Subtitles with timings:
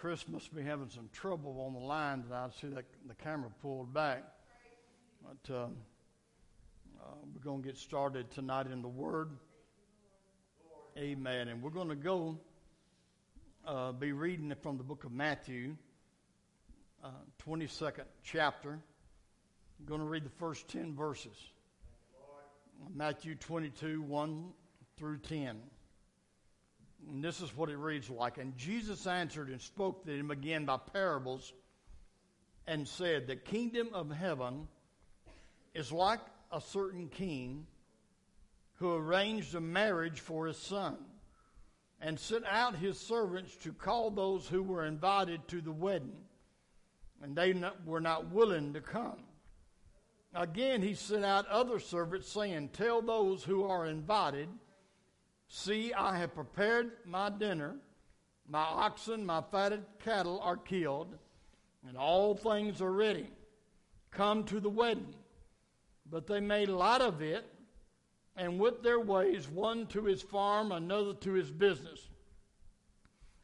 [0.00, 2.46] Chris must be having some trouble on the line tonight.
[2.46, 4.24] I see that the camera pulled back.
[5.22, 5.66] But uh, uh,
[7.34, 9.28] we're going to get started tonight in the Word.
[10.96, 11.48] Amen.
[11.48, 12.38] And we're going to go
[13.66, 15.76] uh, be reading from the book of Matthew,
[17.46, 18.70] 22nd uh, chapter.
[18.70, 21.36] I'm going to read the first 10 verses.
[22.94, 24.44] Matthew 22, 1
[24.96, 25.58] through 10.
[27.08, 28.38] And this is what it reads like.
[28.38, 31.52] And Jesus answered and spoke to him again by parables
[32.66, 34.68] and said, The kingdom of heaven
[35.74, 36.20] is like
[36.52, 37.66] a certain king
[38.74, 40.96] who arranged a marriage for his son
[42.00, 46.16] and sent out his servants to call those who were invited to the wedding,
[47.22, 49.18] and they not, were not willing to come.
[50.34, 54.48] Again, he sent out other servants, saying, Tell those who are invited,
[55.52, 57.74] See, I have prepared my dinner.
[58.48, 61.18] My oxen, my fatted cattle are killed,
[61.86, 63.28] and all things are ready.
[64.12, 65.12] Come to the wedding.
[66.08, 67.44] But they made light of it,
[68.36, 72.08] and went their ways, one to his farm, another to his business.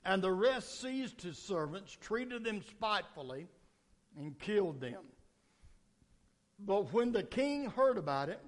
[0.04, 3.48] And the rest seized his servants, treated them spitefully,
[4.16, 5.02] and killed them.
[6.60, 8.40] But when the king heard about it,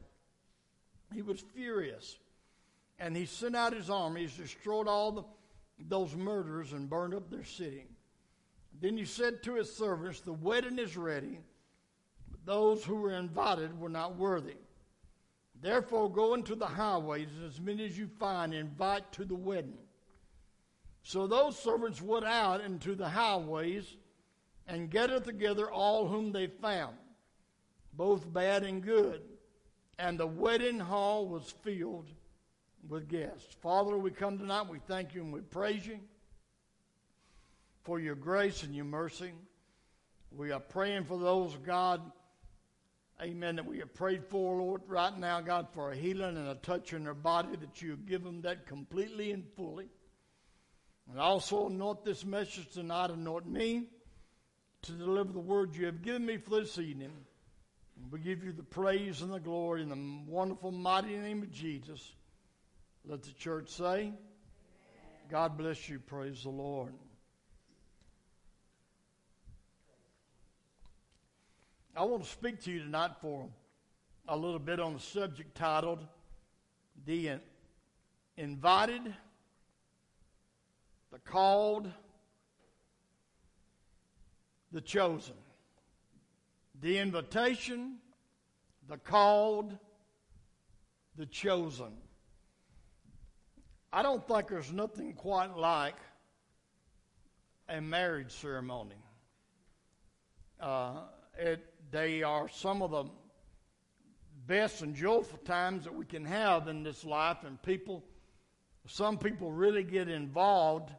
[1.12, 2.18] he was furious
[2.98, 5.24] and he sent out his armies, destroyed all the,
[5.88, 7.86] those murderers, and burned up their city.
[8.80, 11.38] Then he said to his servants, The wedding is ready,
[12.30, 14.56] but those who were invited were not worthy.
[15.60, 19.78] Therefore, go into the highways, as many as you find, invite to the wedding.
[21.02, 23.96] So those servants went out into the highways
[24.66, 26.96] and gathered together all whom they found,
[27.94, 29.22] both bad and good.
[29.98, 32.08] And the wedding hall was filled
[32.86, 33.56] with guests.
[33.62, 35.98] Father, we come tonight, we thank you and we praise you
[37.84, 39.32] for your grace and your mercy.
[40.30, 42.02] We are praying for those, God,
[43.22, 46.54] amen, that we have prayed for, Lord, right now, God, for a healing and a
[46.56, 49.88] touch in their body, that you give them that completely and fully.
[51.10, 53.86] And also anoint this message tonight, anoint me
[54.82, 57.12] to deliver the word you have given me for this evening.
[57.96, 61.50] And we give you the praise and the glory in the wonderful, mighty name of
[61.50, 62.12] Jesus.
[63.04, 64.12] Let the church say.
[65.30, 65.98] God bless you.
[65.98, 66.92] Praise the Lord.
[71.96, 73.48] I want to speak to you tonight for
[74.28, 76.06] a little bit on the subject titled
[77.04, 77.38] The
[78.36, 79.14] Invited,
[81.10, 81.90] the Called,
[84.70, 85.34] the Chosen.
[86.80, 87.96] The invitation,
[88.88, 89.76] the called,
[91.16, 91.92] the chosen.
[93.92, 95.96] I don't think there's nothing quite like
[97.68, 98.96] a marriage ceremony.
[100.60, 101.02] Uh,
[101.38, 103.04] it, they are some of the
[104.46, 108.04] best and joyful times that we can have in this life, and people,
[108.86, 110.90] some people really get involved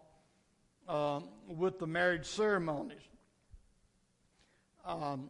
[0.87, 3.01] uh, with the marriage ceremonies.
[4.85, 5.29] Um,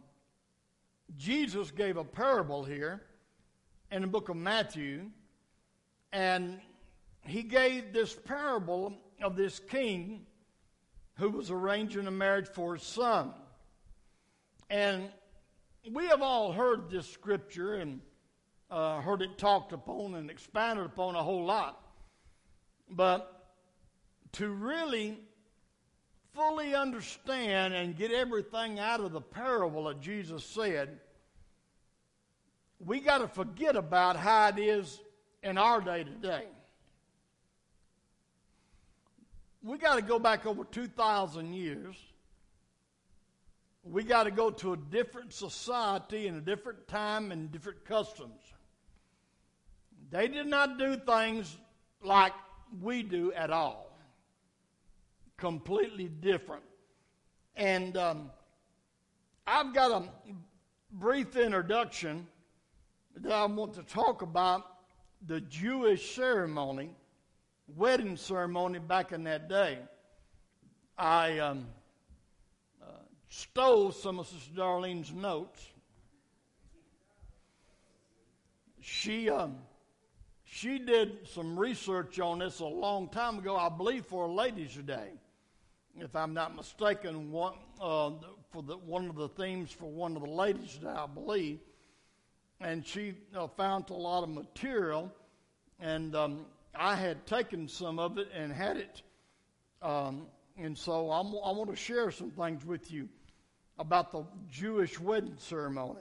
[1.18, 3.02] Jesus gave a parable here
[3.90, 5.10] in the book of Matthew,
[6.12, 6.60] and
[7.24, 10.26] he gave this parable of this king
[11.14, 13.32] who was arranging a marriage for his son.
[14.70, 15.10] And
[15.92, 18.00] we have all heard this scripture and
[18.70, 21.82] uh, heard it talked upon and expanded upon a whole lot.
[22.88, 23.52] But
[24.32, 25.18] to really
[26.32, 31.00] fully understand and get everything out of the parable that Jesus said,
[32.78, 35.00] we got to forget about how it is
[35.42, 36.46] in our day today
[39.62, 41.96] we got to go back over 2,000 years.
[43.82, 48.40] We got to go to a different society and a different time and different customs.
[50.10, 51.56] They did not do things
[52.02, 52.32] like
[52.80, 53.96] we do at all.
[55.36, 56.64] Completely different.
[57.56, 58.30] And um,
[59.46, 60.08] I've got a
[60.92, 62.26] brief introduction
[63.16, 64.66] that I want to talk about
[65.26, 66.90] the Jewish ceremony
[67.76, 69.78] wedding ceremony back in that day,
[70.98, 71.66] I um,
[72.82, 72.86] uh,
[73.28, 75.64] stole some of Sister Darlene's notes.
[78.80, 79.56] She um,
[80.44, 84.74] she did some research on this a long time ago, I believe, for a ladies'
[84.74, 85.12] day,
[85.96, 87.30] if I'm not mistaken.
[87.30, 88.10] One uh,
[88.50, 91.60] for the, one of the themes for one of the ladies' day, I believe,
[92.60, 95.12] and she uh, found a lot of material,
[95.78, 99.02] and um, I had taken some of it and had it
[99.82, 100.26] um,
[100.58, 103.08] And so I'm, I want to share some things with you
[103.78, 106.00] about the Jewish wedding ceremony.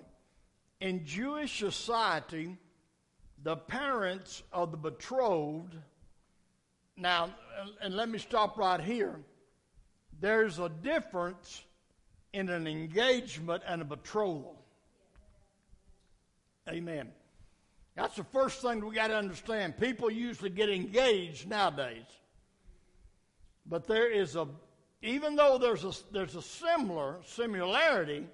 [0.82, 2.58] In Jewish society,
[3.44, 5.76] the parents of the betrothed,
[6.98, 7.30] now,
[7.82, 9.16] and let me stop right here.
[10.20, 11.64] There's a difference
[12.34, 14.62] in an engagement and a betrothal.
[16.68, 17.10] Amen.
[18.00, 19.78] That's the first thing we got to understand.
[19.78, 22.06] People usually get engaged nowadays.
[23.66, 24.48] But there is a,
[25.02, 28.26] even though there's a, there's a similar, similarity,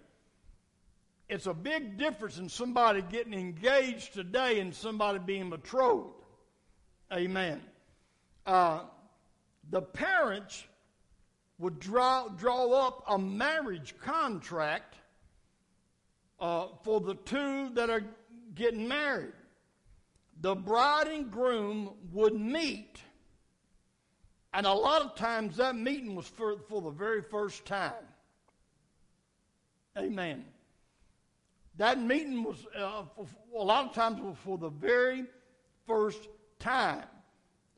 [1.27, 6.13] it's a big difference in somebody getting engaged today and somebody being betrothed.
[7.11, 7.59] Amen.
[8.45, 8.81] Uh,
[9.71, 10.63] the parents
[11.57, 14.93] would draw, draw up a marriage contract
[16.39, 18.03] uh, for the two that are
[18.53, 19.33] getting married
[20.41, 22.99] the bride and groom would meet,
[24.53, 27.93] and a lot of times that meeting was for, for the very first time.
[29.97, 30.45] Amen.
[31.77, 33.27] That meeting was, uh, for,
[33.57, 35.25] a lot of times, was for the very
[35.85, 36.27] first
[36.59, 37.03] time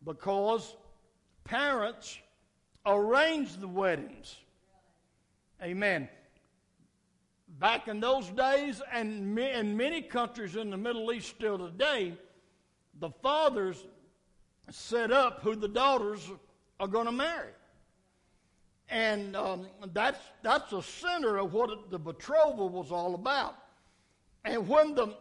[0.03, 0.75] because
[1.43, 2.17] parents
[2.85, 4.35] arranged the weddings.
[5.61, 6.09] Amen.
[7.59, 12.17] Back in those days, and in many countries in the Middle East still today,
[12.99, 13.85] the fathers
[14.69, 16.29] set up who the daughters
[16.79, 17.51] are going to marry.
[18.89, 23.55] And um, that's, that's the center of what the betrothal was all about.
[24.45, 25.15] And when the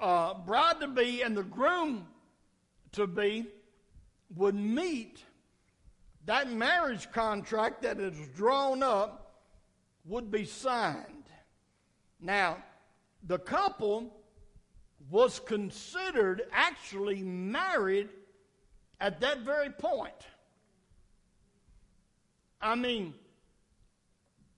[0.00, 2.06] uh, bride to be and the groom
[2.92, 3.46] to be
[4.34, 5.22] would meet,
[6.26, 9.42] that marriage contract that is drawn up
[10.04, 11.24] would be signed.
[12.20, 12.58] Now,
[13.24, 14.12] the couple
[15.12, 18.08] was considered actually married
[18.98, 20.14] at that very point.
[22.62, 23.12] I mean,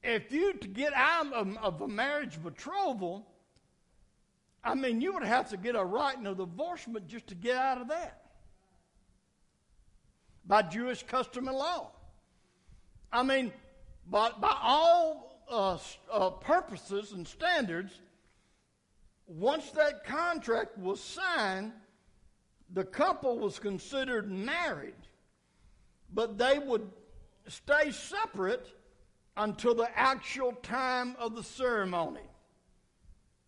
[0.05, 3.27] if you to get out of, of a marriage betrothal,
[4.63, 7.81] I mean, you would have to get a writing of divorcement just to get out
[7.81, 8.23] of that
[10.47, 11.91] by Jewish custom and law.
[13.13, 13.53] I mean,
[14.09, 15.79] by all uh,
[16.13, 17.93] uh, purposes and standards,
[19.27, 21.73] once that contract was signed,
[22.73, 24.95] the couple was considered married,
[26.13, 26.91] but they would
[27.49, 28.69] stay separate
[29.37, 32.21] until the actual time of the ceremony.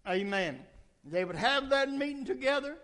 [0.09, 0.61] Amen.
[1.05, 2.77] They would have that meeting together.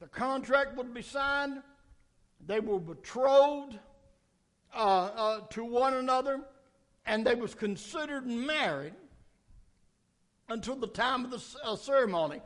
[0.00, 1.62] The contract would be signed.
[2.44, 3.78] They were betrothed
[4.74, 6.40] uh, uh, to one another,
[7.06, 8.94] and they was considered married
[10.48, 12.40] until the time of the uh, ceremony.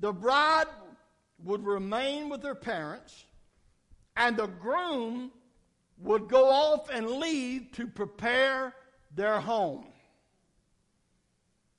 [0.00, 0.66] The bride
[1.44, 3.24] would remain with her parents,
[4.16, 5.30] and the groom
[5.98, 8.74] would go off and leave to prepare
[9.14, 9.86] their home.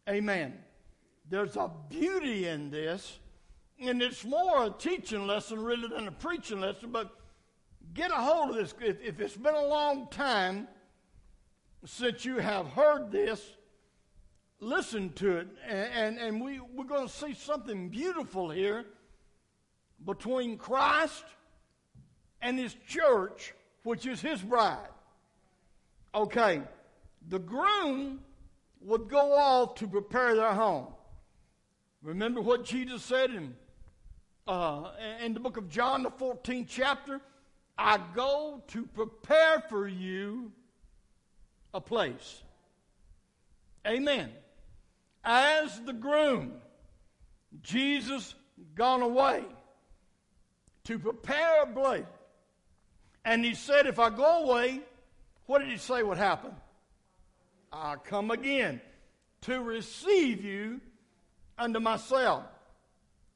[0.09, 0.57] Amen.
[1.29, 3.19] There's a beauty in this,
[3.79, 7.15] and it's more a teaching lesson really than a preaching lesson, but
[7.93, 8.73] get a hold of this.
[8.81, 10.67] If, if it's been a long time
[11.85, 13.41] since you have heard this,
[14.61, 18.85] listen to it, and, and we, we're going to see something beautiful here
[20.05, 21.25] between Christ
[22.41, 23.53] and his church,
[23.83, 24.87] which is his bride.
[26.13, 26.61] Okay,
[27.27, 28.19] the groom
[28.81, 30.87] would go off to prepare their home.
[32.03, 33.55] Remember what Jesus said in,
[34.47, 34.91] uh,
[35.23, 37.19] in the book of John, the 14th chapter?
[37.77, 40.51] I go to prepare for you
[41.73, 42.43] a place.
[43.87, 44.31] Amen
[45.23, 46.53] as the groom,
[47.61, 48.35] Jesus
[48.75, 49.43] gone away
[50.85, 52.05] to prepare a place.
[53.23, 54.81] And he said, If I go away,
[55.45, 56.51] what did he say would happen?
[57.71, 58.81] I'll come again
[59.41, 60.81] to receive you
[61.57, 62.43] unto myself.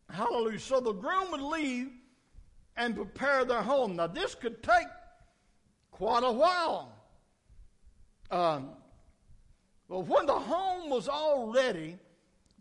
[0.09, 0.59] Hallelujah.
[0.59, 1.89] So the groom would leave
[2.77, 3.95] and prepare their home.
[3.95, 4.87] Now, this could take
[5.91, 6.91] quite a while.
[8.29, 8.69] Um,
[9.87, 11.97] but when the home was all ready,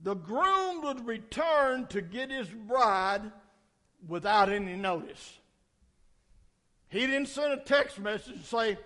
[0.03, 3.23] the groom would return to get his bride
[4.07, 5.39] without any notice.
[6.89, 8.79] He didn't send a text message and say,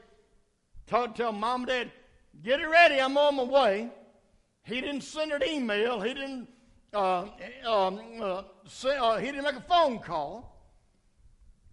[0.86, 1.92] tell, tell mom and dad,
[2.42, 3.90] get it ready, I'm on my way.
[4.62, 6.00] He didn't send an email.
[6.00, 6.48] He didn't,
[6.92, 7.26] uh,
[7.66, 8.42] um, uh,
[8.84, 10.56] uh, he didn't make a phone call.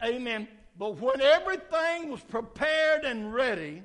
[0.03, 0.47] Amen.
[0.77, 3.83] But when everything was prepared and ready,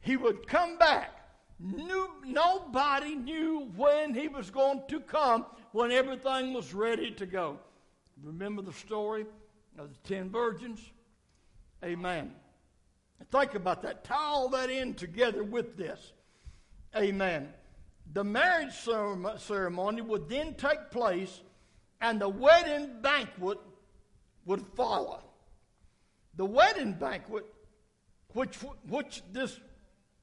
[0.00, 1.19] he would come back
[1.62, 7.58] Knew, nobody knew when he was going to come when everything was ready to go.
[8.22, 9.26] Remember the story
[9.78, 10.80] of the ten virgins?
[11.84, 12.32] Amen.
[13.30, 14.04] Think about that.
[14.04, 16.12] Tie all that in together with this.
[16.96, 17.52] Amen.
[18.12, 18.72] The marriage
[19.36, 21.42] ceremony would then take place
[22.00, 23.58] and the wedding banquet
[24.46, 25.22] would follow.
[26.36, 27.44] The wedding banquet,
[28.32, 28.56] which,
[28.88, 29.60] which this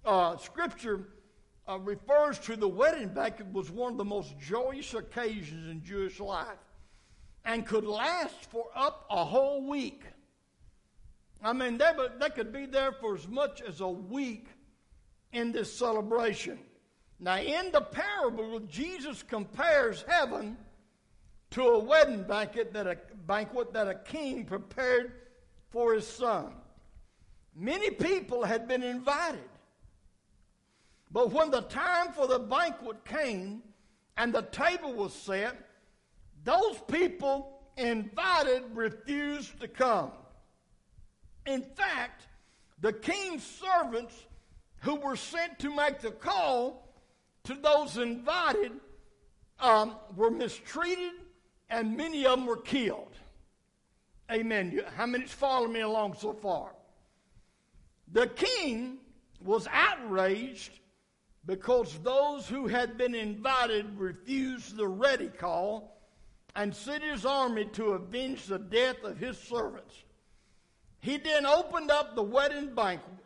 [0.04, 1.08] uh, scripture
[1.68, 6.20] uh, refers to the wedding banquet, was one of the most joyous occasions in Jewish
[6.20, 6.48] life
[7.46, 10.04] and could last for up a whole week.
[11.42, 14.48] I mean, they, they could be there for as much as a week
[15.32, 16.60] in this celebration.
[17.20, 20.58] Now, in the parable, Jesus compares heaven
[21.52, 25.14] to a wedding banquet that a banquet that a king prepared
[25.70, 26.54] for his son.
[27.56, 29.50] Many people had been invited.
[31.12, 33.64] But when the time for the banquet came
[34.18, 35.56] and the table was set,
[36.44, 40.12] those people invited refused to come.
[41.46, 42.28] In fact,
[42.82, 44.16] the king's servants
[44.82, 46.94] who were sent to make the call
[47.46, 48.74] to those invited
[49.60, 51.14] um, were mistreated
[51.70, 53.16] and many of them were killed.
[54.32, 54.82] Amen.
[54.96, 56.72] How many's following me along so far?
[58.12, 58.98] The king
[59.44, 60.80] was outraged
[61.48, 65.98] because those who had been invited refused the ready call
[66.56, 69.96] and sent his army to avenge the death of his servants.
[71.00, 73.24] He then opened up the wedding banquet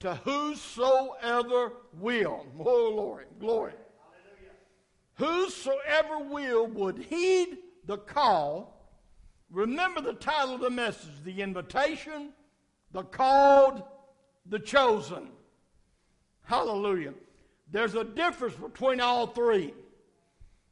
[0.00, 2.46] to whosoever will.
[2.60, 3.72] Oh, Lord, glory.
[5.16, 5.44] Hallelujah.
[5.44, 8.70] Whosoever will would heed the call.
[9.50, 12.32] Remember the title of the message the invitation,
[12.92, 13.82] the called,
[14.46, 15.30] the chosen.
[16.42, 17.14] Hallelujah.
[17.74, 19.74] There's a difference between all three.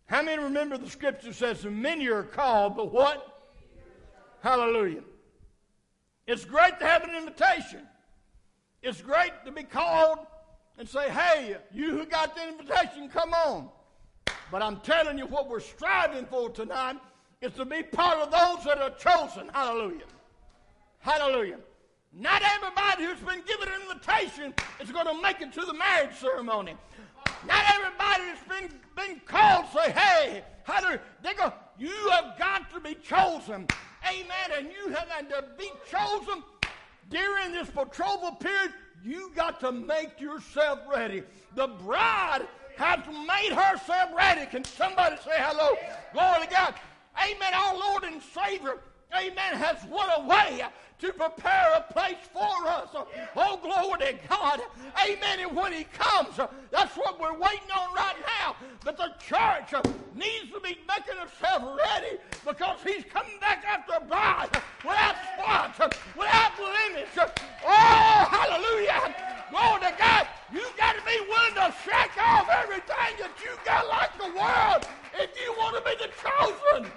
[0.07, 3.43] How many remember the scripture says, Many are called, but what?
[4.41, 5.03] Hallelujah.
[6.29, 7.81] It's great to have an invitation.
[8.85, 10.21] It's great to be called
[10.79, 13.69] and say, hey, you who got the invitation, come on.
[14.53, 16.99] But I'm telling you what we're striving for tonight
[17.41, 19.51] is to be part of those that are chosen.
[19.53, 20.07] Hallelujah.
[21.01, 21.59] Hallelujah.
[22.15, 26.15] Not everybody who's been given an invitation is going to make it to the marriage
[26.17, 26.77] ceremony.
[27.47, 31.01] Not everybody that's been, been called say, hey, hallelujah.
[31.23, 33.67] They go, you have got to be chosen.
[34.07, 34.59] Amen.
[34.59, 36.43] And you have had to be chosen
[37.09, 38.73] during this betrothal period.
[39.03, 41.23] You got to make yourself ready.
[41.55, 44.47] The bride has made herself ready.
[44.47, 45.77] Can somebody say hello?
[46.13, 46.75] Glory to God.
[47.19, 47.55] Amen.
[47.55, 48.79] Our Lord and Savior,
[49.17, 50.65] amen, has went away
[51.01, 52.89] to prepare a place for us.
[53.35, 54.61] Oh, glory to God.
[55.05, 55.41] Amen.
[55.41, 56.37] And when He comes,
[56.71, 58.57] that's what we're waiting on right now.
[58.85, 59.75] But the church
[60.15, 64.51] needs to be making itself ready because He's coming back after a bride
[64.85, 67.09] without spot, without blemish.
[67.67, 69.15] Oh, hallelujah.
[69.51, 70.29] Glory to God.
[70.53, 74.87] You got to be willing to shake off everything that you got like the world
[75.19, 76.93] if you want to be the chosen.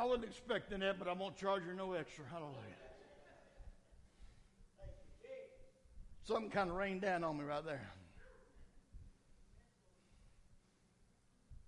[0.00, 2.24] I wasn't expecting that, but I won't charge you no extra.
[2.30, 2.56] Hallelujah.
[6.24, 7.86] Something kind of rained down on me right there.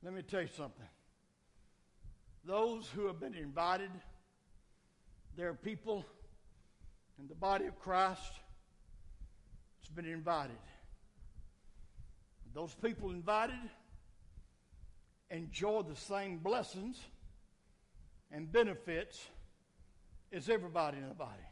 [0.03, 0.87] Let me tell you something.
[2.47, 3.91] Those who have been invited,
[5.37, 6.03] there are people
[7.19, 8.33] in the body of Christ
[9.79, 10.57] that's been invited.
[12.55, 13.57] Those people invited
[15.29, 16.99] enjoy the same blessings
[18.33, 19.29] and benefits
[20.31, 21.43] is everybody in the body.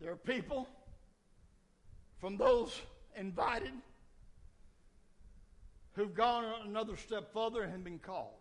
[0.00, 0.68] There are people
[2.20, 2.78] from those
[3.16, 3.72] invited
[5.94, 8.34] who've gone another step further and been called.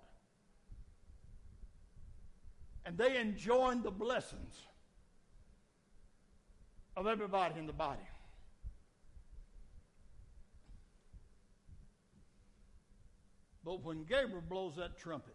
[2.86, 4.56] And they enjoy the blessings
[6.98, 8.01] of everybody in the body.
[13.63, 15.35] But when Gabriel blows that trumpet,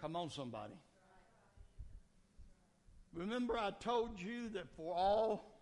[0.00, 0.74] come on, somebody.
[3.14, 5.60] Remember, I told you that for all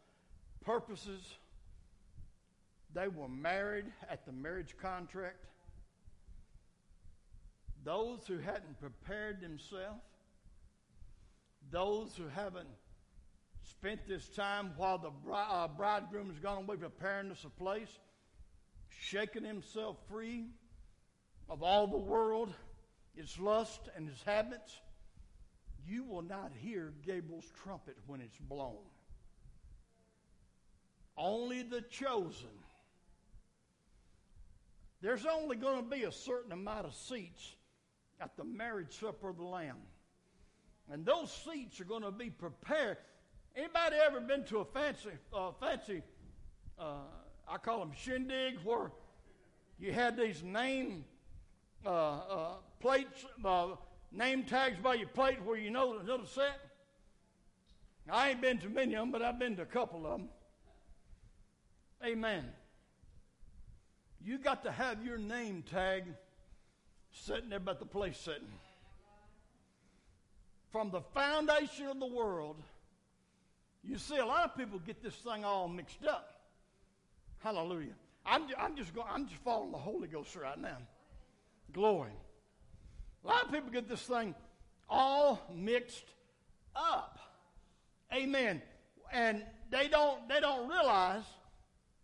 [0.65, 1.23] purposes,
[2.95, 5.45] they were married at the marriage contract.
[7.85, 10.01] Those who hadn't prepared themselves,
[11.71, 12.69] those who haven't
[13.65, 17.99] spent this time while the uh, bridegroom is gone away preparing us a place,
[18.89, 20.47] shaking himself free
[21.49, 22.53] of all the world,
[23.17, 24.81] its lust and its habits,
[25.87, 28.77] you will not hear Gabriel's trumpet when it's blown.
[31.17, 32.49] Only the chosen.
[35.01, 37.55] There's only going to be a certain amount of seats
[38.21, 39.79] at the marriage supper of the Lamb.
[40.91, 42.99] And those seats are going to be prepared.
[43.57, 46.03] Anybody ever been to a fancy, uh, fancy,
[46.79, 46.95] uh,
[47.49, 48.93] I call them shindigs, where
[49.79, 51.05] you had these name
[51.85, 53.69] uh, uh plates, uh,
[54.11, 56.61] name tags by your plate where you know the set?
[58.11, 60.29] I ain't been to many of them, but I've been to a couple of them.
[62.05, 62.45] Amen.
[64.25, 66.05] You got to have your name tag
[67.13, 68.43] sitting there about the place sitting.
[70.73, 72.57] From the foundation of the world,
[73.85, 76.41] you see a lot of people get this thing all mixed up.
[77.39, 77.95] Hallelujah.
[78.27, 80.79] I'm, I'm just going, I'm just following the Holy Ghost right now.
[81.73, 82.13] Glory.
[83.25, 84.35] A lot of people get this thing
[84.89, 86.07] all mixed
[86.75, 87.19] up.
[88.13, 88.63] Amen.
[89.13, 91.25] And they don't they don't realize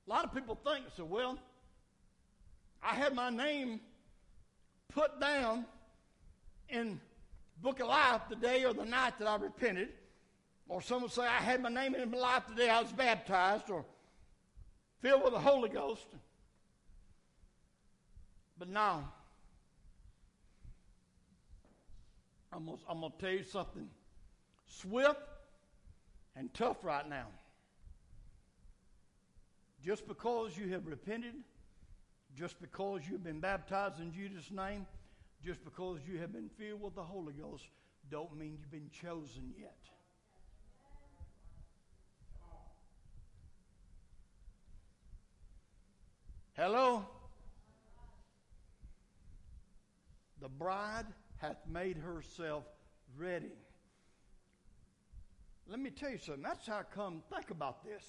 [0.06, 1.38] a lot of people think so well
[2.82, 3.80] I had my name
[4.94, 5.66] put down
[6.68, 7.00] in
[7.62, 9.88] book of life the day or the night that I repented.
[10.68, 13.70] Or someone say I had my name in my life the day I was baptized
[13.70, 13.84] or
[15.00, 16.06] filled with the Holy Ghost.
[18.58, 19.12] But now
[22.52, 23.88] I'm gonna, I'm gonna tell you something
[24.66, 25.20] swift
[26.36, 27.26] and tough right now.
[29.84, 31.34] Just because you have repented,
[32.36, 34.86] just because you've been baptized in Jesus' name,
[35.44, 37.64] just because you have been filled with the Holy Ghost,
[38.10, 39.76] don't mean you've been chosen yet.
[46.54, 47.06] Hello?
[50.40, 51.06] The bride
[51.38, 52.64] hath made herself
[53.16, 53.52] ready.
[55.68, 56.42] Let me tell you something.
[56.42, 58.02] That's how I come, think about this.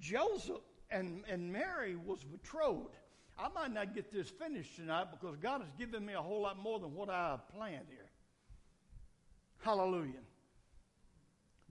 [0.00, 2.96] Joseph and, and Mary was betrothed.
[3.38, 6.58] I might not get this finished tonight because God has given me a whole lot
[6.58, 8.08] more than what I have planned here.
[9.62, 10.20] Hallelujah.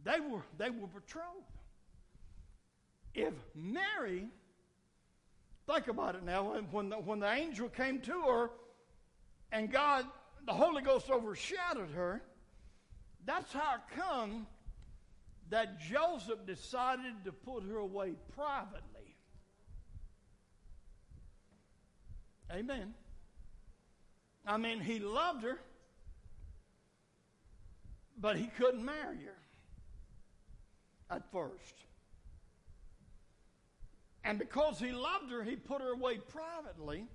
[0.03, 1.27] They were, they were betrothed.
[3.13, 4.27] If Mary,
[5.67, 8.49] think about it now, when the, when the angel came to her
[9.51, 10.05] and God
[10.45, 12.21] the Holy Ghost overshadowed her,
[13.25, 14.47] that's how it come
[15.49, 19.15] that Joseph decided to put her away privately.
[22.51, 22.93] Amen.
[24.45, 25.59] I mean, he loved her,
[28.17, 31.75] but he couldn't marry her at first.
[34.23, 37.05] And because he loved her, he put her away privately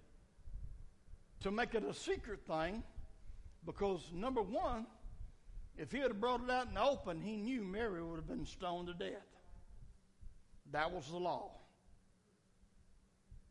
[1.41, 2.83] to make it a secret thing
[3.67, 4.87] because, number one,
[5.77, 8.47] if he had brought it out in the open, he knew Mary would have been
[8.47, 9.27] stoned to death.
[10.73, 11.51] That was the law.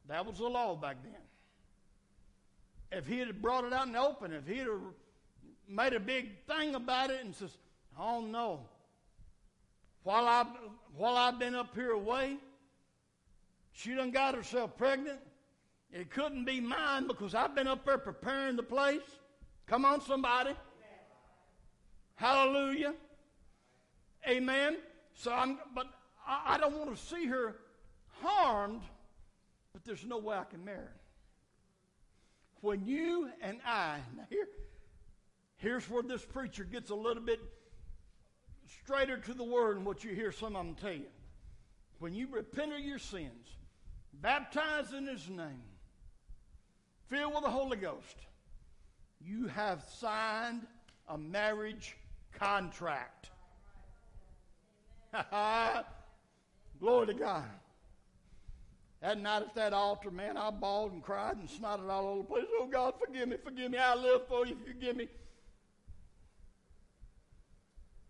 [0.07, 1.13] That was the law back then.
[2.91, 4.69] If he had brought it out in the open, if he had
[5.67, 7.57] made a big thing about it and says,
[7.97, 8.69] "Oh no,
[10.03, 10.45] while I
[10.95, 12.37] while I've been up here away,
[13.71, 15.19] she done got herself pregnant.
[15.91, 19.01] It couldn't be mine because I've been up there preparing the place."
[19.67, 20.51] Come on, somebody.
[22.15, 22.93] Hallelujah.
[24.27, 24.77] Amen.
[25.15, 25.87] So I'm, but
[26.25, 27.55] I, I don't want to see her
[28.21, 28.81] harmed,
[29.73, 30.95] but there's no way I can marry her.
[32.61, 34.47] When you and I, now here,
[35.57, 37.39] here's where this preacher gets a little bit
[38.83, 41.07] straighter to the word and what you hear some of them tell you.
[41.99, 43.47] When you repent of your sins,
[44.13, 45.63] baptized in his name,
[47.07, 48.17] filled with the Holy Ghost,
[49.25, 50.67] you have signed
[51.09, 51.97] a marriage
[52.37, 53.29] contract.
[56.79, 57.49] Glory to God.
[59.01, 62.27] That night at that altar, man, I bawled and cried and snotted all over the
[62.27, 62.45] place.
[62.59, 63.77] Oh, God, forgive me, forgive me.
[63.77, 65.07] I live for you, forgive me.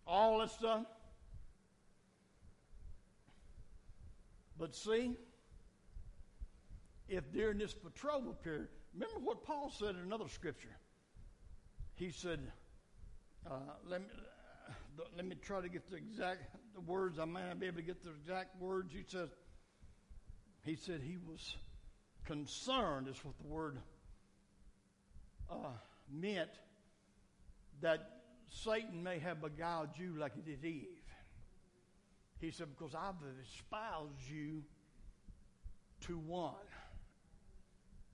[0.06, 0.84] All that stuff.
[4.58, 5.12] But see,
[7.08, 10.76] if during this betrothal period, remember what Paul said in another scripture
[11.96, 12.40] he said,
[13.50, 14.06] uh, let, me,
[15.16, 16.42] let me try to get the exact
[16.74, 17.18] the words.
[17.18, 18.92] I may not be able to get the exact words.
[18.92, 19.28] He said,
[20.62, 21.56] he said he was
[22.26, 23.78] concerned, is what the word
[25.50, 25.72] uh,
[26.12, 26.50] meant,
[27.80, 28.00] that
[28.48, 30.86] Satan may have beguiled you like he did Eve.
[32.38, 34.62] He said, because I've espoused you
[36.02, 36.52] to one,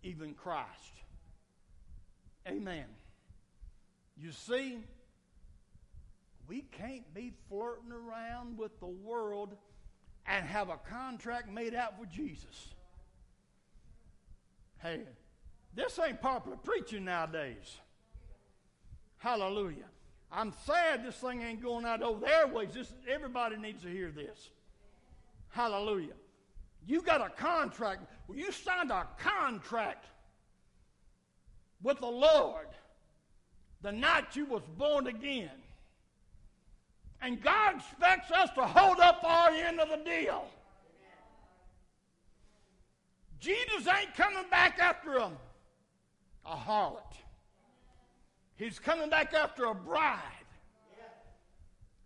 [0.05, 0.93] even Christ.
[2.47, 2.85] Amen.
[4.17, 4.79] You see,
[6.49, 9.57] we can't be flirting around with the world
[10.27, 12.69] and have a contract made out with Jesus.
[14.81, 15.03] Hey,
[15.75, 17.79] this ain't popular preaching nowadays.
[19.19, 19.87] Hallelujah.
[20.31, 22.75] I'm sad this thing ain't going out over the airways.
[22.75, 24.51] This, everybody needs to hear this.
[25.51, 26.15] Hallelujah.
[26.87, 28.03] You got a contract.
[28.27, 30.07] Well, you signed a contract
[31.83, 32.67] with the Lord
[33.83, 35.51] the night you was born again.
[37.21, 40.45] And God expects us to hold up our end of the deal.
[43.39, 45.31] Jesus ain't coming back after a,
[46.47, 47.01] a harlot.
[48.57, 50.19] He's coming back after a bride.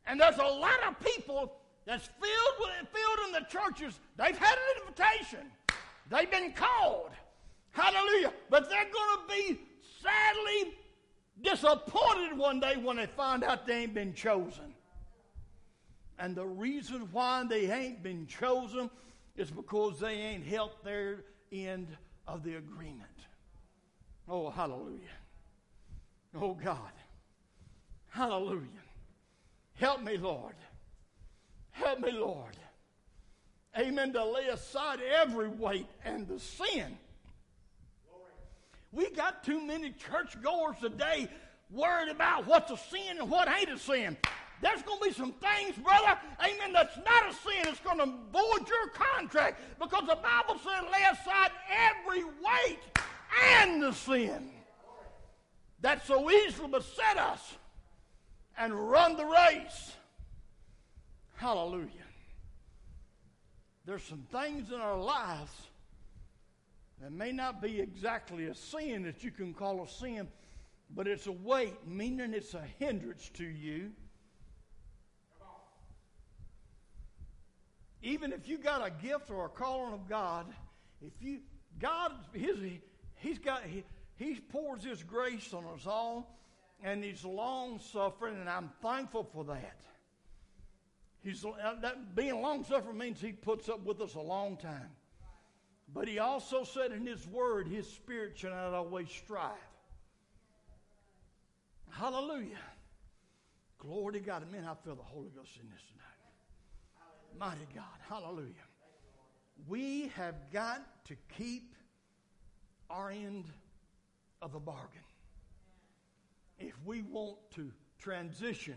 [0.06, 1.52] And there's a lot of people
[1.84, 3.98] that's filled with filled in the churches.
[4.16, 5.50] They've had an invitation.
[6.08, 7.10] They've been called.
[7.72, 8.32] Hallelujah.
[8.48, 9.60] But they're going to be
[10.02, 10.74] sadly
[11.42, 14.74] disappointed one day when they find out they ain't been chosen.
[16.18, 18.90] And the reason why they ain't been chosen
[19.36, 21.88] is because they ain't helped their end
[22.26, 23.02] of the agreement.
[24.28, 25.00] Oh, hallelujah.
[26.34, 26.92] Oh, God.
[28.08, 28.66] Hallelujah.
[29.74, 30.54] Help me, Lord.
[31.70, 32.56] Help me, Lord.
[33.78, 34.12] Amen.
[34.14, 36.96] To lay aside every weight and the sin.
[38.96, 41.28] We got too many churchgoers today
[41.70, 44.16] worried about what's a sin and what ain't a sin.
[44.62, 47.66] There's going to be some things, brother, amen, that's not a sin.
[47.66, 52.78] It's going to void your contract because the Bible said lay aside every weight
[53.52, 54.48] and the sin
[55.82, 57.52] that so easily beset us
[58.56, 59.92] and run the race.
[61.34, 61.90] Hallelujah.
[63.84, 65.52] There's some things in our lives
[67.00, 70.28] that may not be exactly a sin that you can call a sin,
[70.94, 73.90] but it's a weight, meaning it's a hindrance to you.
[78.02, 80.46] Even if you got a gift or a calling of God,
[81.02, 81.40] if you
[81.78, 82.56] God his
[83.16, 86.38] he's got he, he pours his grace on us all
[86.82, 89.80] and he's long suffering and I'm thankful for that.
[91.22, 94.90] He's, uh, that being long suffering means he puts up with us a long time.
[95.96, 99.52] But he also said in his word, his spirit shall not always strive.
[101.90, 102.58] Hallelujah.
[103.78, 104.42] Glory to God.
[104.52, 107.40] Man, I feel the Holy Ghost in this tonight.
[107.40, 107.84] Mighty God.
[108.06, 108.52] Hallelujah.
[109.66, 111.74] We have got to keep
[112.90, 113.46] our end
[114.42, 115.00] of the bargain.
[116.58, 118.76] If we want to transition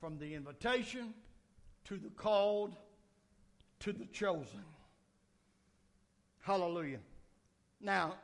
[0.00, 1.12] from the invitation
[1.84, 2.76] to the called
[3.80, 4.64] to the chosen.
[6.42, 6.98] Hallelujah.
[7.80, 8.16] Now,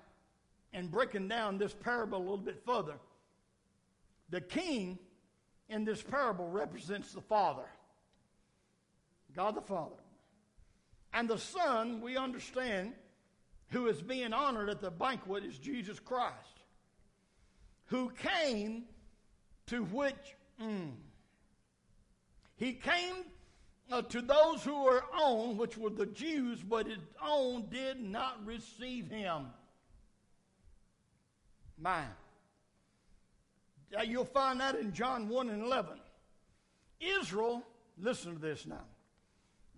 [0.72, 2.94] in breaking down this parable a little bit further,
[4.28, 4.98] the king
[5.68, 7.64] in this parable represents the Father,
[9.34, 9.94] God the Father.
[11.14, 12.92] And the Son, we understand,
[13.70, 16.62] who is being honored at the banquet is Jesus Christ,
[17.86, 18.84] who came
[19.66, 20.36] to which.
[20.60, 20.92] Mm,
[22.56, 23.14] he came
[23.90, 28.44] uh, to those who were own, which were the Jews, but his own did not
[28.44, 29.46] receive him.
[33.96, 35.98] Uh, you'll find that in John 1 and 11.
[37.00, 37.62] Israel,
[37.98, 38.84] listen to this now.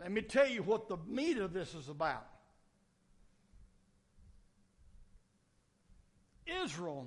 [0.00, 2.26] Let me tell you what the meat of this is about.
[6.64, 7.06] Israel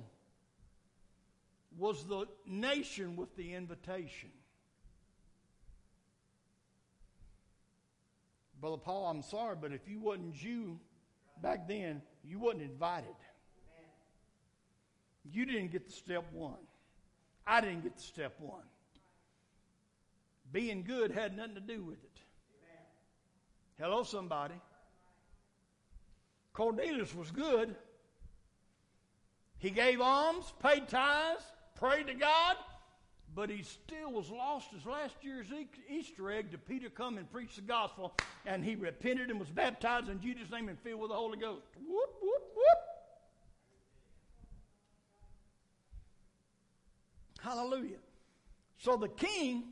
[1.76, 4.30] was the nation with the invitation.
[8.64, 10.80] Brother Paul, I'm sorry, but if you wasn't Jew
[11.42, 13.14] back then, you wasn't invited.
[15.30, 16.64] You didn't get the step one.
[17.46, 18.64] I didn't get the step one.
[20.50, 22.20] Being good had nothing to do with it.
[23.78, 24.54] Hello, somebody.
[26.54, 27.76] Cornelius was good.
[29.58, 32.56] He gave alms, paid tithes, prayed to God,
[33.34, 35.48] but he still was lost as last year's
[35.90, 38.14] Easter egg to Peter come and preach the gospel,
[38.46, 41.66] and he repented and was baptized in Jesus' name and filled with the Holy Ghost.
[41.76, 42.78] Whoop, whoop, whoop.
[47.40, 47.98] Hallelujah.
[48.78, 49.64] So the king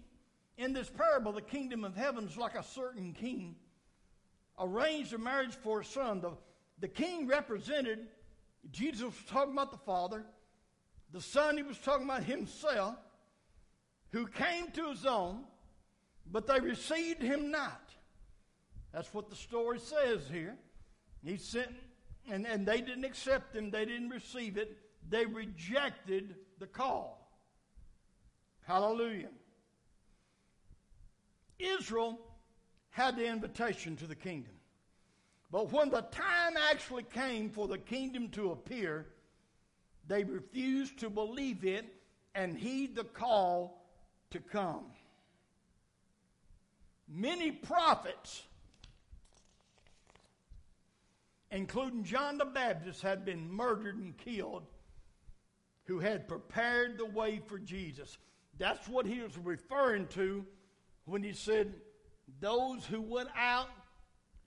[0.59, 3.55] in this parable, the kingdom of heaven is like a certain king
[4.59, 6.21] arranged a marriage for his son.
[6.21, 6.33] The,
[6.81, 8.01] the king represented,
[8.71, 10.25] Jesus was talking about the father.
[11.13, 12.97] The son, he was talking about himself
[14.13, 15.41] who came to his own,
[16.31, 17.91] but they received him not.
[18.93, 20.57] That's what the story says here.
[21.25, 21.71] He sent,
[22.31, 24.77] and, and they didn't accept him, they didn't receive it,
[25.09, 27.19] they rejected the call.
[28.67, 29.31] Hallelujah.
[31.59, 32.19] Israel
[32.91, 34.53] had the invitation to the kingdom.
[35.51, 39.07] But when the time actually came for the kingdom to appear,
[40.07, 41.87] they refused to believe it
[42.35, 43.82] and heed the call
[44.33, 44.85] to come.
[47.09, 48.43] Many prophets,
[51.51, 54.65] including John the Baptist, had been murdered and killed
[55.85, 58.17] who had prepared the way for Jesus.
[58.59, 60.45] That's what he was referring to
[61.05, 61.75] when he said,
[62.41, 63.69] Those who went out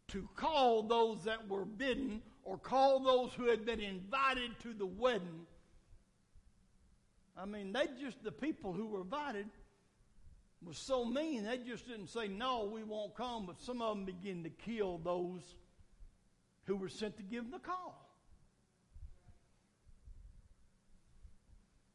[0.10, 4.86] to call those that were bidden or call those who had been invited to the
[4.86, 5.46] wedding.
[7.38, 9.48] I mean, they just, the people who were invited
[10.66, 14.06] was so mean, they just didn't say, No, we won't come, but some of them
[14.06, 15.42] began to kill those
[16.66, 18.02] who were sent to give them the call.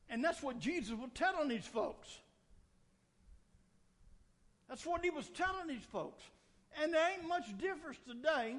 [0.08, 2.08] And that's what Jesus was telling these folks.
[4.68, 6.22] That's what he was telling these folks.
[6.82, 8.56] And there ain't much difference today.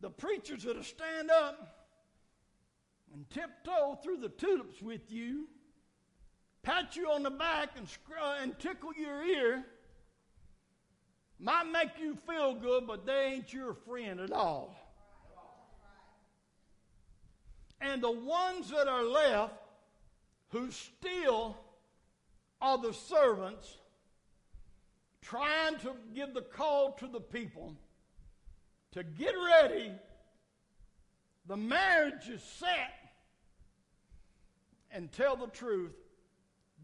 [0.00, 1.86] The preachers that'll stand up
[3.12, 5.48] and tiptoe through the tulips with you,
[6.66, 7.86] pat you on the back and,
[8.20, 9.64] uh, and tickle your ear,
[11.38, 14.74] might make you feel good, but they ain't your friend at all.
[17.80, 19.54] And the ones that are left
[20.48, 21.56] who still
[22.60, 23.76] are the servants
[25.22, 27.74] trying to give the call to the people
[28.92, 29.92] to get ready.
[31.46, 32.92] The marriage is set.
[34.90, 35.92] And tell the truth,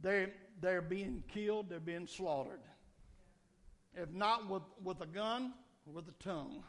[0.02, 0.28] they,
[0.60, 2.60] they're being killed, they're being slaughtered.
[3.94, 5.52] If not with, with a gun,
[5.86, 6.62] with a tongue.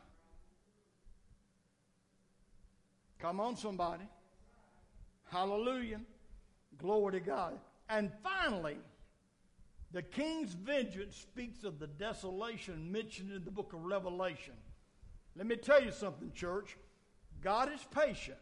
[3.20, 4.04] Come on, somebody.
[5.30, 6.02] Hallelujah.
[6.78, 7.60] Glory to God.
[7.90, 8.78] And finally,
[9.92, 14.54] the king's vengeance speaks of the desolation mentioned in the book of Revelation.
[15.36, 16.78] Let me tell you something, church.
[17.42, 18.38] God is patient,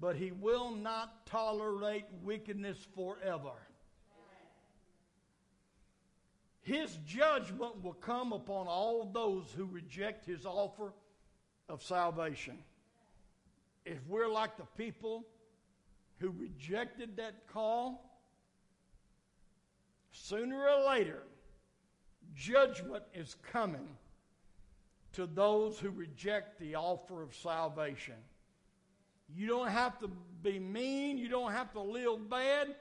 [0.00, 3.52] but he will not tolerate wickedness forever.
[6.68, 10.92] His judgment will come upon all those who reject his offer
[11.66, 12.58] of salvation.
[13.86, 15.24] If we're like the people
[16.18, 18.04] who rejected that call,
[20.10, 21.22] Sooner or later,
[22.34, 23.96] judgment is coming
[25.12, 28.16] to those who reject the offer of salvation.
[29.34, 30.10] You don't have to
[30.42, 32.74] be mean, you don't have to live bad.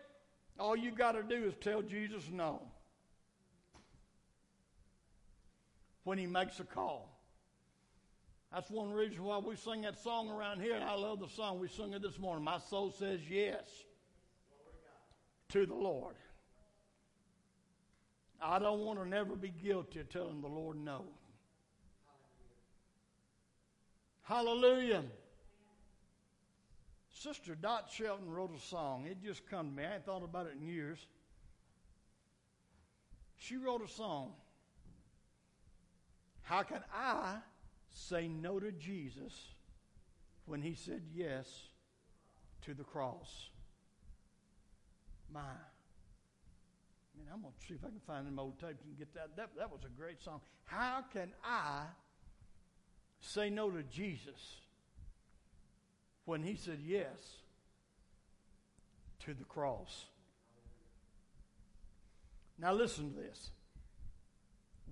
[0.60, 2.62] All you got to do is tell Jesus no
[6.08, 7.10] when he makes a call.
[8.54, 11.67] That's one reason why we sing that song around here, I love the song we
[11.67, 12.46] sung it this morning.
[12.46, 13.65] My soul says yes
[15.50, 16.15] to the Lord.
[18.41, 21.04] I don't want to never be guilty of telling the Lord no.
[24.24, 25.04] Hallelujah.
[27.10, 29.08] Sister Dot Shelton wrote a song.
[29.08, 29.84] It just come to me.
[29.84, 31.06] I ain't thought about it in years.
[33.36, 34.32] She wrote a song.
[36.47, 37.39] How can I
[37.91, 39.33] say no to Jesus
[40.45, 41.45] when he said yes
[42.62, 43.49] to the cross?
[45.33, 45.41] My.
[47.17, 49.36] Man, I'm going to see if I can find them old tapes and get that.
[49.36, 50.39] That, that was a great song.
[50.63, 51.81] How can I
[53.19, 54.62] say no to Jesus
[56.23, 57.41] when he said yes
[59.25, 60.05] to the cross?
[62.57, 63.51] Now, listen to this.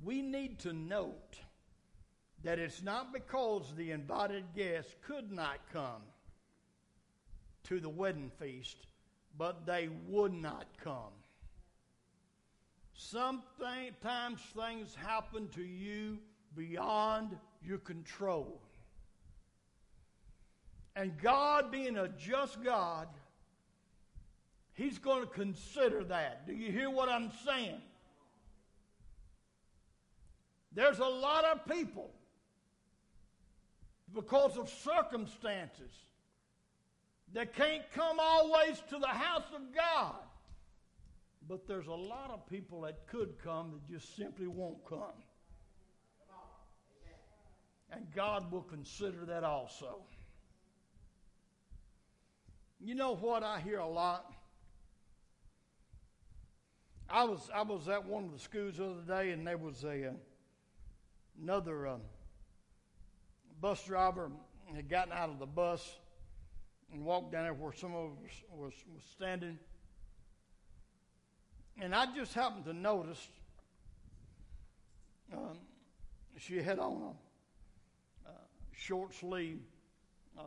[0.03, 1.39] We need to note
[2.45, 6.03] that it's not because the invited guests could not come
[7.63, 8.77] to the wedding feast,
[9.35, 11.11] but they would not come.
[12.93, 16.19] Sometimes things happen to you
[16.55, 18.61] beyond your control.
[20.95, 23.07] And God, being a just God,
[24.75, 26.45] He's going to consider that.
[26.45, 27.81] Do you hear what I'm saying?
[30.73, 32.11] There's a lot of people,
[34.13, 35.91] because of circumstances,
[37.33, 40.15] that can't come always to the house of God.
[41.47, 45.21] But there's a lot of people that could come that just simply won't come.
[47.91, 49.99] And God will consider that also.
[52.79, 54.33] You know what I hear a lot?
[57.09, 59.83] I was I was at one of the schools the other day, and there was
[59.83, 60.13] a
[61.41, 61.97] another uh,
[63.61, 64.29] bus driver
[64.73, 65.97] had gotten out of the bus
[66.91, 69.57] and walked down there where some of us was, was standing
[71.81, 73.27] and I just happened to notice
[75.33, 75.57] um,
[76.37, 77.15] she had on
[78.25, 78.33] a, a
[78.73, 79.59] short sleeve
[80.37, 80.43] uh,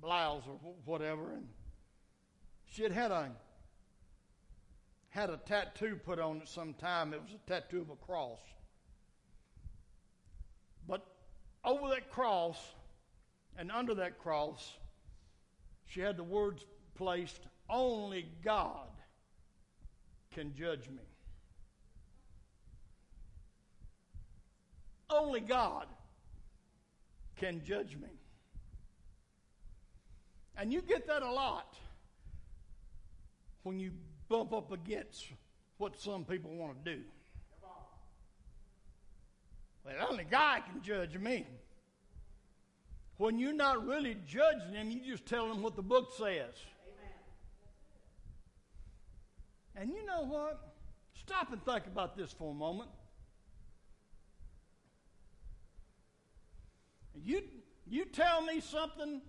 [0.00, 1.48] blouse or whatever, and
[2.66, 3.30] she had had a
[5.08, 7.12] had a tattoo put on at some time.
[7.12, 8.40] It was a tattoo of a cross.
[10.88, 11.04] But
[11.64, 12.58] over that cross
[13.56, 14.76] and under that cross,
[15.86, 18.88] she had the words placed, Only God
[20.34, 21.02] can judge me.
[25.10, 25.86] Only God
[27.36, 28.08] can judge me.
[30.56, 31.74] And you get that a lot
[33.62, 33.92] when you
[34.28, 35.26] bump up against
[35.78, 37.02] what some people want to do.
[39.84, 41.46] Well, only God can judge me.
[43.16, 46.54] When you're not really judging them, you just tell them what the book says.
[49.76, 50.74] And you know what?
[51.14, 52.90] Stop and think about this for a moment.
[57.14, 57.42] You,
[57.86, 59.20] you tell me something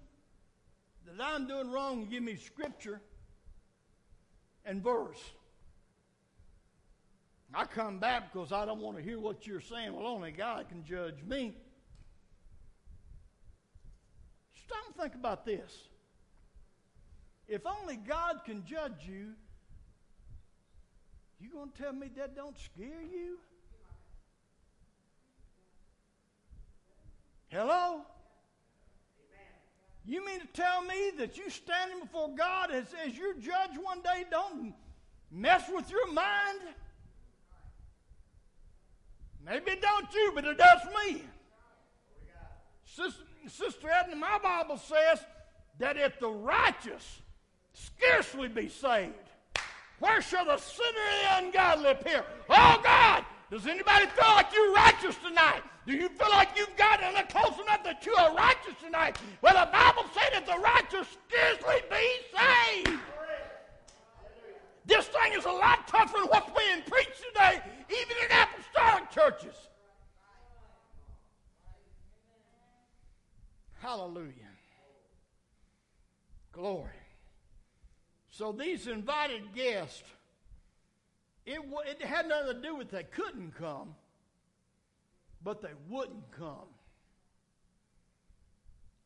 [1.05, 3.01] that I'm doing wrong give me scripture
[4.65, 5.19] and verse.
[7.53, 9.93] I come back because I don't want to hear what you're saying.
[9.93, 11.53] Well, only God can judge me.
[14.65, 15.87] Stop and think about this.
[17.47, 19.33] If only God can judge you,
[21.39, 23.37] you going to tell me that don't scare you?
[27.49, 28.01] Hello?
[30.05, 34.01] You mean to tell me that you standing before God as, as your judge one
[34.01, 34.73] day don't
[35.31, 36.59] mess with your mind?
[39.45, 41.23] Maybe it don't you, but it does me.
[42.85, 45.19] Sister, Sister Edna, my Bible says
[45.79, 47.21] that if the righteous
[47.73, 49.13] scarcely be saved,
[49.99, 50.87] where shall the sinner
[51.31, 52.23] and the ungodly appear?
[52.49, 55.61] Oh God, does anybody feel like you're righteous tonight?
[55.85, 59.17] Do you feel like you've gotten close enough that you are righteous tonight?
[59.41, 62.99] Well, the Bible said that the righteous scarcely be saved.
[64.85, 69.55] This thing is a lot tougher than what's being preached today, even in apostolic churches.
[73.79, 74.33] Hallelujah.
[76.51, 76.89] Glory.
[78.29, 80.03] So these invited guests,
[81.45, 83.95] it, it had nothing to do with they couldn't come,
[85.43, 86.67] but they wouldn't come.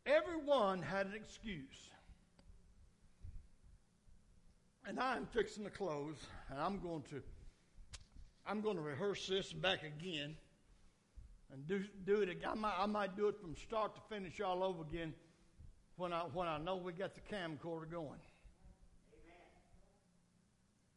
[0.06, 1.90] Everyone had an excuse.
[4.88, 6.16] And I'm fixing to close,
[6.50, 7.22] and I'm going to
[8.50, 10.34] I'm going to rehearse this back again
[11.52, 12.50] and do, do it again.
[12.50, 15.14] I might, I might do it from start to finish all over again
[15.98, 18.20] when I, when I know we got the camcorder going.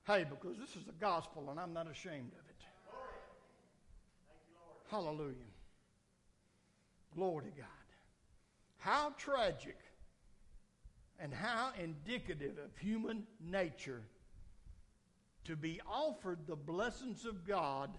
[0.06, 2.56] Hey, because this is the gospel and I'm not ashamed of it.
[2.60, 2.66] You,
[4.90, 5.34] Hallelujah.
[7.14, 7.66] Glory to God.
[8.78, 9.76] How tragic
[11.20, 14.02] and how indicative of human nature
[15.44, 17.90] to be offered the blessings of God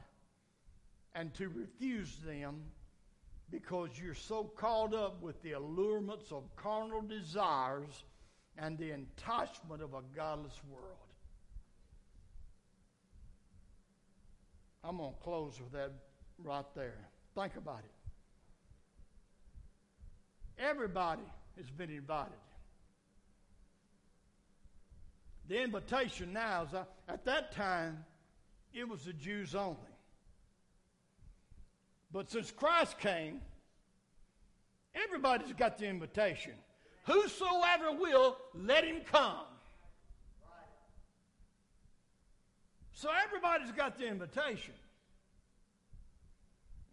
[1.13, 2.61] and to refuse them
[3.51, 8.03] because you're so caught up with the allurements of carnal desires
[8.57, 10.85] and the enticement of a godless world.
[14.83, 15.91] I'm going to close with that
[16.43, 16.97] right there.
[17.35, 17.91] Think about it.
[20.63, 21.21] Everybody
[21.57, 22.33] has been invited.
[25.51, 28.05] The invitation now is uh, at that time,
[28.73, 29.75] it was the Jews only.
[32.09, 33.41] But since Christ came,
[34.95, 36.53] everybody's got the invitation.
[37.05, 39.43] Whosoever will, let him come.
[42.93, 44.75] So everybody's got the invitation.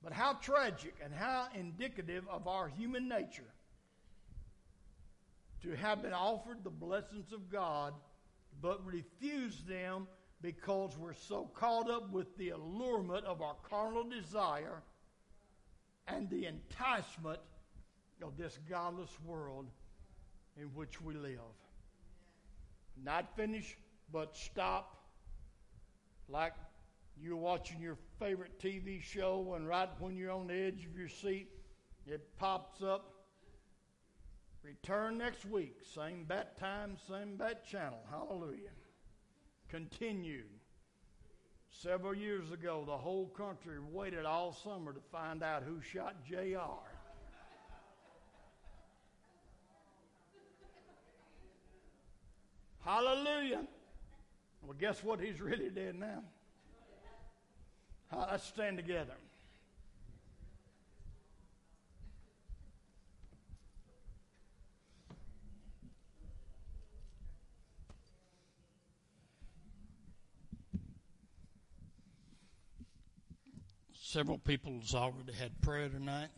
[0.02, 3.52] But how tragic and how indicative of our human nature
[5.62, 7.94] to have been offered the blessings of God,
[8.60, 10.06] but refuse them
[10.40, 14.82] because we're so caught up with the allurement of our carnal desire
[16.06, 17.40] and the enticement
[18.22, 19.66] of this godless world
[20.60, 21.38] in which we live.
[23.04, 23.76] Not finish,
[24.12, 24.96] but stop
[26.28, 26.54] like
[27.20, 31.08] you're watching your favorite TV show, and right when you're on the edge of your
[31.08, 31.48] seat,
[32.06, 33.17] it pops up.
[34.68, 38.00] Return next week, same bat time, same bat channel.
[38.10, 38.68] Hallelujah.
[39.70, 40.44] Continue.
[41.70, 46.84] Several years ago, the whole country waited all summer to find out who shot JR.
[52.84, 53.62] Hallelujah.
[54.62, 55.18] Well, guess what?
[55.18, 56.22] He's really dead now.
[58.30, 59.14] let's stand together.
[74.08, 76.30] Several people's already had prayer tonight.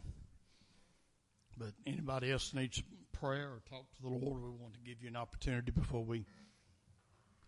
[1.56, 5.08] But anybody else needs prayer or talk to the Lord, we want to give you
[5.08, 6.26] an opportunity before we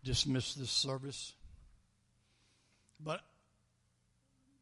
[0.05, 1.33] dismiss this service.
[3.01, 3.23] But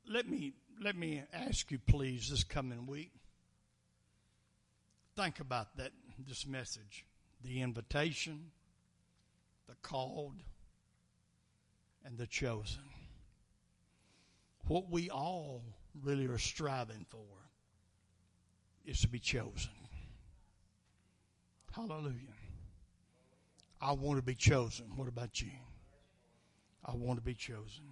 [0.09, 3.13] let me let me ask you please this coming week.
[5.15, 5.93] Think about that
[6.27, 7.05] this message.
[7.45, 8.47] The invitation,
[9.69, 10.43] the called,
[12.03, 12.81] and the chosen.
[14.71, 15.65] What we all
[16.01, 17.27] really are striving for
[18.85, 19.73] is to be chosen.
[21.73, 22.15] Hallelujah.
[23.81, 24.87] I want to be chosen.
[24.95, 25.51] What about you?
[26.85, 27.83] I want to be chosen.